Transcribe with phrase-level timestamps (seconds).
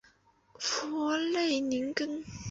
[0.57, 2.25] 弗勒宁根。